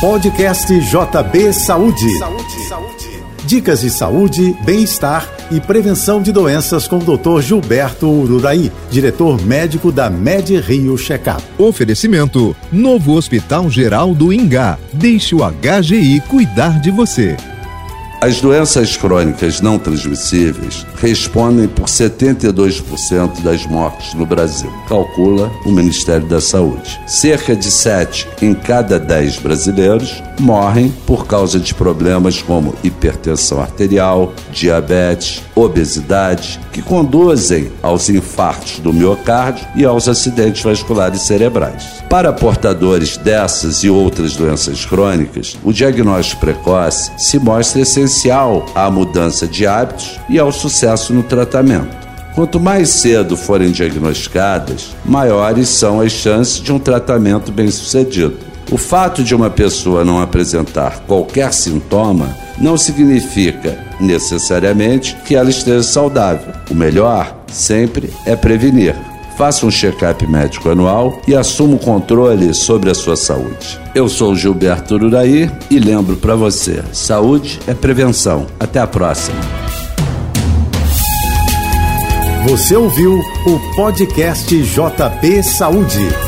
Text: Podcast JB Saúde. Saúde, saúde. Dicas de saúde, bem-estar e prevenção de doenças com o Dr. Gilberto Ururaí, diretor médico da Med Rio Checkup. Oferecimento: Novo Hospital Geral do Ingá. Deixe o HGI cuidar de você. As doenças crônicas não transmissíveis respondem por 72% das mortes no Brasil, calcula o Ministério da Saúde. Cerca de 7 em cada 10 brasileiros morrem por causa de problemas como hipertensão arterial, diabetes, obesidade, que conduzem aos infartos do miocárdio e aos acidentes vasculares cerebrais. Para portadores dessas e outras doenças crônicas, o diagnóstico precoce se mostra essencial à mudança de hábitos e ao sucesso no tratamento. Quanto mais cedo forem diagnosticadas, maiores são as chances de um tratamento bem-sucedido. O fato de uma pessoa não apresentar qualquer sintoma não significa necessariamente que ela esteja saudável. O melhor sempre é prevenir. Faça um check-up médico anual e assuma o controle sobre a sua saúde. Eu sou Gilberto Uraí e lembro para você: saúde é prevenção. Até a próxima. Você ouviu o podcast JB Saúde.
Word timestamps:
Podcast 0.00 0.66
JB 0.78 1.54
Saúde. 1.54 2.18
Saúde, 2.18 2.68
saúde. 2.68 3.08
Dicas 3.46 3.80
de 3.80 3.88
saúde, 3.88 4.54
bem-estar 4.62 5.26
e 5.50 5.58
prevenção 5.58 6.20
de 6.20 6.32
doenças 6.32 6.86
com 6.86 6.98
o 6.98 7.16
Dr. 7.16 7.40
Gilberto 7.40 8.06
Ururaí, 8.06 8.70
diretor 8.90 9.40
médico 9.40 9.90
da 9.90 10.10
Med 10.10 10.54
Rio 10.60 10.98
Checkup. 10.98 11.42
Oferecimento: 11.56 12.54
Novo 12.70 13.14
Hospital 13.14 13.70
Geral 13.70 14.14
do 14.14 14.34
Ingá. 14.34 14.78
Deixe 14.92 15.34
o 15.34 15.38
HGI 15.38 16.20
cuidar 16.28 16.78
de 16.78 16.90
você. 16.90 17.34
As 18.26 18.40
doenças 18.40 18.96
crônicas 18.96 19.60
não 19.60 19.78
transmissíveis 19.78 20.84
respondem 20.96 21.68
por 21.68 21.84
72% 21.84 23.40
das 23.40 23.64
mortes 23.66 24.14
no 24.14 24.26
Brasil, 24.26 24.68
calcula 24.88 25.48
o 25.64 25.70
Ministério 25.70 26.26
da 26.26 26.40
Saúde. 26.40 27.00
Cerca 27.06 27.54
de 27.54 27.70
7 27.70 28.26
em 28.42 28.52
cada 28.52 28.98
10 28.98 29.36
brasileiros 29.38 30.20
morrem 30.40 30.92
por 31.06 31.28
causa 31.28 31.60
de 31.60 31.72
problemas 31.72 32.42
como 32.42 32.74
hipertensão 32.82 33.60
arterial, 33.60 34.34
diabetes, 34.50 35.40
obesidade, 35.54 36.58
que 36.72 36.82
conduzem 36.82 37.70
aos 37.80 38.10
infartos 38.10 38.80
do 38.80 38.92
miocárdio 38.92 39.64
e 39.76 39.84
aos 39.84 40.08
acidentes 40.08 40.64
vasculares 40.64 41.22
cerebrais. 41.22 42.02
Para 42.10 42.32
portadores 42.32 43.16
dessas 43.16 43.84
e 43.84 43.88
outras 43.88 44.34
doenças 44.34 44.84
crônicas, 44.84 45.56
o 45.62 45.72
diagnóstico 45.72 46.40
precoce 46.40 47.12
se 47.16 47.38
mostra 47.38 47.82
essencial 47.82 48.15
à 48.74 48.90
mudança 48.90 49.46
de 49.46 49.66
hábitos 49.66 50.18
e 50.28 50.38
ao 50.38 50.50
sucesso 50.50 51.12
no 51.12 51.22
tratamento. 51.22 52.06
Quanto 52.34 52.60
mais 52.60 52.90
cedo 52.90 53.36
forem 53.36 53.70
diagnosticadas, 53.70 54.94
maiores 55.04 55.68
são 55.68 56.00
as 56.00 56.12
chances 56.12 56.60
de 56.60 56.72
um 56.72 56.78
tratamento 56.78 57.50
bem-sucedido. 57.50 58.36
O 58.70 58.76
fato 58.76 59.22
de 59.22 59.34
uma 59.34 59.48
pessoa 59.48 60.04
não 60.04 60.20
apresentar 60.20 61.00
qualquer 61.06 61.52
sintoma 61.52 62.36
não 62.58 62.76
significa 62.76 63.78
necessariamente 64.00 65.16
que 65.24 65.36
ela 65.36 65.50
esteja 65.50 65.82
saudável. 65.82 66.52
O 66.70 66.74
melhor 66.74 67.34
sempre 67.46 68.12
é 68.26 68.34
prevenir. 68.34 68.96
Faça 69.36 69.66
um 69.66 69.70
check-up 69.70 70.26
médico 70.26 70.70
anual 70.70 71.20
e 71.28 71.34
assuma 71.34 71.76
o 71.76 71.78
controle 71.78 72.54
sobre 72.54 72.90
a 72.90 72.94
sua 72.94 73.16
saúde. 73.16 73.78
Eu 73.94 74.08
sou 74.08 74.34
Gilberto 74.34 74.94
Uraí 74.94 75.50
e 75.70 75.78
lembro 75.78 76.16
para 76.16 76.34
você: 76.34 76.82
saúde 76.92 77.60
é 77.66 77.74
prevenção. 77.74 78.46
Até 78.58 78.80
a 78.80 78.86
próxima. 78.86 79.36
Você 82.48 82.76
ouviu 82.76 83.18
o 83.18 83.76
podcast 83.76 84.56
JB 84.56 85.42
Saúde. 85.42 86.25